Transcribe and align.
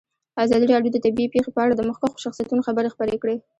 ازادي 0.43 0.65
راډیو 0.73 0.93
د 0.93 0.97
طبیعي 1.05 1.31
پېښې 1.33 1.51
په 1.53 1.59
اړه 1.65 1.73
د 1.75 1.81
مخکښو 1.89 2.23
شخصیتونو 2.25 2.65
خبرې 2.67 2.89
خپرې 2.93 3.15
کړي. 3.21 3.37